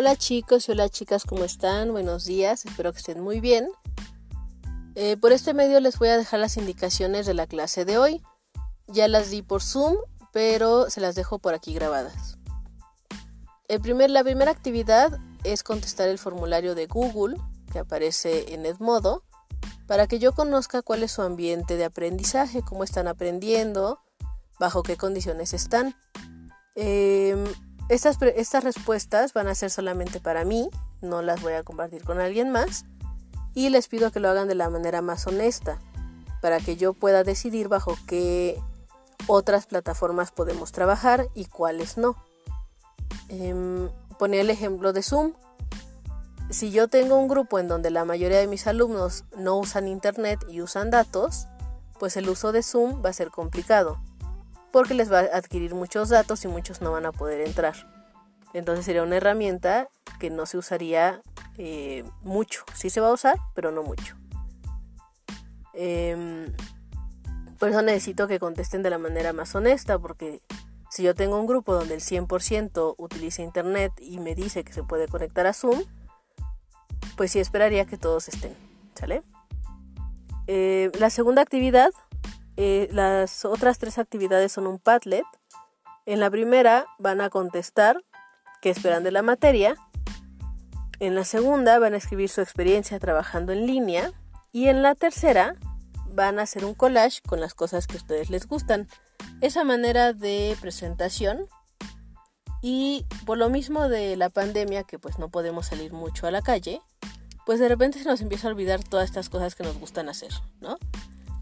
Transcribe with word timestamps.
Hola 0.00 0.14
chicos 0.14 0.68
y 0.68 0.70
hola 0.70 0.88
chicas, 0.88 1.24
¿cómo 1.24 1.42
están? 1.42 1.90
Buenos 1.90 2.24
días, 2.24 2.64
espero 2.64 2.92
que 2.92 2.98
estén 2.98 3.20
muy 3.20 3.40
bien. 3.40 3.68
Eh, 4.94 5.16
por 5.16 5.32
este 5.32 5.54
medio 5.54 5.80
les 5.80 5.98
voy 5.98 6.06
a 6.06 6.16
dejar 6.16 6.38
las 6.38 6.56
indicaciones 6.56 7.26
de 7.26 7.34
la 7.34 7.48
clase 7.48 7.84
de 7.84 7.98
hoy. 7.98 8.22
Ya 8.86 9.08
las 9.08 9.30
di 9.30 9.42
por 9.42 9.60
Zoom, 9.60 9.96
pero 10.32 10.88
se 10.88 11.00
las 11.00 11.16
dejo 11.16 11.40
por 11.40 11.52
aquí 11.52 11.74
grabadas. 11.74 12.38
El 13.66 13.80
primer, 13.80 14.10
la 14.10 14.22
primera 14.22 14.52
actividad 14.52 15.18
es 15.42 15.64
contestar 15.64 16.08
el 16.08 16.20
formulario 16.20 16.76
de 16.76 16.86
Google 16.86 17.36
que 17.72 17.80
aparece 17.80 18.54
en 18.54 18.66
Edmodo 18.66 19.24
para 19.88 20.06
que 20.06 20.20
yo 20.20 20.32
conozca 20.32 20.80
cuál 20.80 21.02
es 21.02 21.10
su 21.10 21.22
ambiente 21.22 21.76
de 21.76 21.86
aprendizaje, 21.86 22.62
cómo 22.62 22.84
están 22.84 23.08
aprendiendo, 23.08 23.98
bajo 24.60 24.84
qué 24.84 24.96
condiciones 24.96 25.54
están. 25.54 25.96
Eh, 26.76 27.34
estas, 27.88 28.20
estas 28.22 28.64
respuestas 28.64 29.32
van 29.32 29.48
a 29.48 29.54
ser 29.54 29.70
solamente 29.70 30.20
para 30.20 30.44
mí, 30.44 30.70
no 31.00 31.22
las 31.22 31.42
voy 31.42 31.54
a 31.54 31.62
compartir 31.62 32.04
con 32.04 32.20
alguien 32.20 32.50
más 32.50 32.84
y 33.54 33.70
les 33.70 33.88
pido 33.88 34.10
que 34.10 34.20
lo 34.20 34.28
hagan 34.28 34.48
de 34.48 34.54
la 34.54 34.68
manera 34.68 35.02
más 35.02 35.26
honesta 35.26 35.78
para 36.40 36.60
que 36.60 36.76
yo 36.76 36.92
pueda 36.92 37.24
decidir 37.24 37.68
bajo 37.68 37.96
qué 38.06 38.60
otras 39.26 39.66
plataformas 39.66 40.30
podemos 40.30 40.72
trabajar 40.72 41.28
y 41.34 41.46
cuáles 41.46 41.98
no. 41.98 42.16
Eh, 43.28 43.88
ponía 44.18 44.42
el 44.42 44.50
ejemplo 44.50 44.92
de 44.92 45.02
Zoom. 45.02 45.32
Si 46.50 46.70
yo 46.70 46.88
tengo 46.88 47.16
un 47.16 47.28
grupo 47.28 47.58
en 47.58 47.68
donde 47.68 47.90
la 47.90 48.04
mayoría 48.04 48.38
de 48.38 48.46
mis 48.46 48.66
alumnos 48.66 49.24
no 49.36 49.58
usan 49.58 49.88
internet 49.88 50.44
y 50.48 50.62
usan 50.62 50.90
datos, 50.90 51.46
pues 51.98 52.16
el 52.16 52.28
uso 52.28 52.52
de 52.52 52.62
Zoom 52.62 53.02
va 53.04 53.10
a 53.10 53.14
ser 53.14 53.30
complicado 53.30 54.00
porque 54.78 54.94
les 54.94 55.10
va 55.10 55.18
a 55.18 55.36
adquirir 55.36 55.74
muchos 55.74 56.08
datos 56.08 56.44
y 56.44 56.46
muchos 56.46 56.82
no 56.82 56.92
van 56.92 57.04
a 57.04 57.10
poder 57.10 57.40
entrar. 57.40 57.74
Entonces 58.52 58.84
sería 58.84 59.02
una 59.02 59.16
herramienta 59.16 59.88
que 60.20 60.30
no 60.30 60.46
se 60.46 60.56
usaría 60.56 61.20
eh, 61.56 62.04
mucho. 62.22 62.62
Sí 62.74 62.88
se 62.88 63.00
va 63.00 63.08
a 63.08 63.12
usar, 63.12 63.34
pero 63.56 63.72
no 63.72 63.82
mucho. 63.82 64.14
Em, 65.74 66.54
por 67.58 67.70
eso 67.70 67.82
necesito 67.82 68.28
que 68.28 68.38
contesten 68.38 68.84
de 68.84 68.90
la 68.90 68.98
manera 68.98 69.32
más 69.32 69.52
honesta, 69.56 69.98
porque 69.98 70.42
si 70.90 71.02
yo 71.02 71.12
tengo 71.16 71.40
un 71.40 71.48
grupo 71.48 71.74
donde 71.74 71.94
el 71.94 72.00
100% 72.00 72.94
utiliza 72.98 73.42
internet 73.42 73.90
y 73.98 74.20
me 74.20 74.36
dice 74.36 74.62
que 74.62 74.72
se 74.72 74.84
puede 74.84 75.08
conectar 75.08 75.48
a 75.48 75.54
Zoom, 75.54 75.82
pues 77.16 77.32
sí 77.32 77.40
esperaría 77.40 77.84
que 77.84 77.98
todos 77.98 78.28
estén. 78.28 78.54
¿Sale? 78.94 79.24
Eh, 80.46 80.92
la 81.00 81.10
segunda 81.10 81.42
actividad 81.42 81.90
eh, 82.60 82.88
las 82.90 83.44
otras 83.44 83.78
tres 83.78 83.98
actividades 83.98 84.50
son 84.50 84.66
un 84.66 84.80
Padlet. 84.80 85.22
En 86.06 86.18
la 86.18 86.28
primera 86.28 86.86
van 86.98 87.20
a 87.20 87.30
contestar 87.30 88.02
qué 88.60 88.70
esperan 88.70 89.04
de 89.04 89.12
la 89.12 89.22
materia. 89.22 89.76
En 90.98 91.14
la 91.14 91.24
segunda 91.24 91.78
van 91.78 91.94
a 91.94 91.98
escribir 91.98 92.28
su 92.28 92.40
experiencia 92.40 92.98
trabajando 92.98 93.52
en 93.52 93.64
línea. 93.64 94.10
Y 94.50 94.66
en 94.66 94.82
la 94.82 94.96
tercera 94.96 95.54
van 96.08 96.40
a 96.40 96.42
hacer 96.42 96.64
un 96.64 96.74
collage 96.74 97.20
con 97.22 97.40
las 97.40 97.54
cosas 97.54 97.86
que 97.86 97.94
a 97.94 97.98
ustedes 97.98 98.28
les 98.28 98.48
gustan. 98.48 98.88
Esa 99.40 99.62
manera 99.62 100.12
de 100.12 100.56
presentación 100.60 101.46
y 102.60 103.06
por 103.24 103.38
lo 103.38 103.50
mismo 103.50 103.88
de 103.88 104.16
la 104.16 104.30
pandemia 104.30 104.82
que 104.82 104.98
pues 104.98 105.20
no 105.20 105.28
podemos 105.28 105.66
salir 105.66 105.92
mucho 105.92 106.26
a 106.26 106.32
la 106.32 106.42
calle, 106.42 106.80
pues 107.46 107.60
de 107.60 107.68
repente 107.68 108.00
se 108.00 108.04
nos 108.08 108.20
empieza 108.20 108.48
a 108.48 108.50
olvidar 108.50 108.82
todas 108.82 109.04
estas 109.04 109.28
cosas 109.28 109.54
que 109.54 109.62
nos 109.62 109.78
gustan 109.78 110.08
hacer, 110.08 110.32
¿no? 110.60 110.76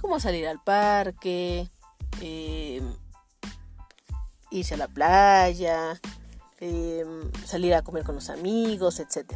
Como 0.06 0.20
salir 0.20 0.46
al 0.46 0.60
parque, 0.60 1.68
eh, 2.20 2.80
irse 4.52 4.74
a 4.74 4.76
la 4.76 4.86
playa, 4.86 6.00
eh, 6.60 7.04
salir 7.44 7.74
a 7.74 7.82
comer 7.82 8.04
con 8.04 8.14
los 8.14 8.30
amigos, 8.30 9.00
etc. 9.00 9.32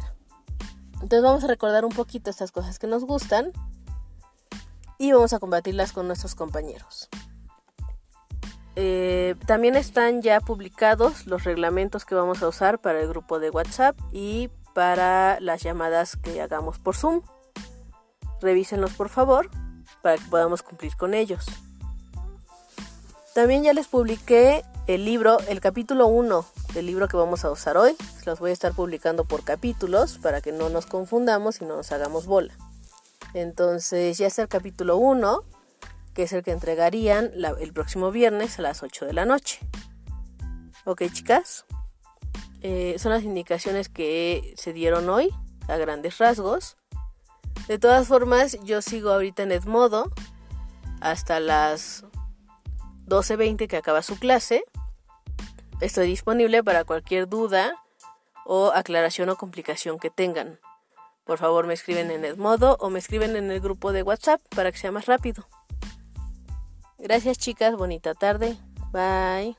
Entonces 0.93 1.23
vamos 1.23 1.43
a 1.43 1.47
recordar 1.47 1.83
un 1.83 1.91
poquito 1.91 2.29
estas 2.29 2.53
cosas 2.53 2.79
que 2.79 2.87
nos 2.87 3.03
gustan 3.03 3.51
y 4.97 5.11
vamos 5.11 5.33
a 5.33 5.39
combatirlas 5.39 5.91
con 5.91 6.07
nuestros 6.07 6.35
compañeros. 6.35 7.09
Eh, 8.77 9.35
también 9.45 9.75
están 9.75 10.21
ya 10.21 10.39
publicados 10.39 11.27
los 11.27 11.43
reglamentos 11.43 12.05
que 12.05 12.15
vamos 12.15 12.41
a 12.43 12.47
usar 12.47 12.79
para 12.79 13.01
el 13.01 13.09
grupo 13.09 13.39
de 13.39 13.49
WhatsApp 13.49 13.99
y 14.13 14.49
para 14.73 15.37
las 15.41 15.63
llamadas 15.63 16.15
que 16.15 16.41
hagamos 16.41 16.79
por 16.79 16.95
Zoom. 16.95 17.23
Revísenlos 18.39 18.93
por 18.93 19.09
favor 19.09 19.49
para 20.01 20.17
que 20.17 20.25
podamos 20.25 20.63
cumplir 20.63 20.95
con 20.95 21.13
ellos. 21.13 21.45
También 23.33 23.63
ya 23.63 23.73
les 23.73 23.87
publiqué 23.87 24.63
el 24.87 25.05
libro, 25.05 25.39
el 25.47 25.61
capítulo 25.61 26.07
1 26.07 26.45
del 26.73 26.85
libro 26.85 27.07
que 27.07 27.15
vamos 27.15 27.45
a 27.45 27.51
usar 27.51 27.77
hoy. 27.77 27.95
Los 28.25 28.39
voy 28.39 28.49
a 28.49 28.53
estar 28.53 28.73
publicando 28.73 29.25
por 29.25 29.43
capítulos 29.43 30.17
para 30.17 30.41
que 30.41 30.51
no 30.51 30.69
nos 30.69 30.85
confundamos 30.85 31.61
y 31.61 31.65
no 31.65 31.77
nos 31.77 31.91
hagamos 31.91 32.25
bola. 32.25 32.53
Entonces 33.33 34.17
ya 34.17 34.27
está 34.27 34.41
el 34.41 34.47
capítulo 34.49 34.97
1, 34.97 35.43
que 36.13 36.23
es 36.23 36.33
el 36.33 36.43
que 36.43 36.51
entregarían 36.51 37.31
el 37.59 37.73
próximo 37.73 38.11
viernes 38.11 38.59
a 38.59 38.63
las 38.63 38.83
8 38.83 39.05
de 39.05 39.13
la 39.13 39.25
noche. 39.25 39.59
Ok 40.83 41.03
chicas, 41.13 41.65
eh, 42.61 42.95
son 42.99 43.11
las 43.11 43.23
indicaciones 43.23 43.87
que 43.87 44.53
se 44.57 44.73
dieron 44.73 45.09
hoy 45.09 45.29
a 45.67 45.77
grandes 45.77 46.17
rasgos. 46.17 46.75
De 47.67 47.79
todas 47.79 48.07
formas, 48.07 48.57
yo 48.63 48.81
sigo 48.81 49.11
ahorita 49.11 49.43
en 49.43 49.51
Edmodo 49.51 50.11
hasta 50.99 51.39
las 51.39 52.03
12.20 53.07 53.67
que 53.67 53.77
acaba 53.77 54.01
su 54.01 54.17
clase. 54.17 54.63
Estoy 55.79 56.07
disponible 56.07 56.63
para 56.63 56.83
cualquier 56.83 57.27
duda 57.27 57.73
o 58.45 58.71
aclaración 58.73 59.29
o 59.29 59.35
complicación 59.35 59.99
que 59.99 60.09
tengan. 60.09 60.59
Por 61.23 61.37
favor 61.37 61.65
me 61.67 61.73
escriben 61.73 62.11
en 62.11 62.25
Edmodo 62.25 62.77
o 62.79 62.89
me 62.89 62.99
escriben 62.99 63.35
en 63.35 63.51
el 63.51 63.59
grupo 63.59 63.91
de 63.91 64.03
WhatsApp 64.03 64.41
para 64.55 64.71
que 64.71 64.77
sea 64.77 64.91
más 64.91 65.05
rápido. 65.05 65.47
Gracias 66.97 67.37
chicas, 67.37 67.75
bonita 67.75 68.13
tarde. 68.13 68.57
Bye. 68.91 69.57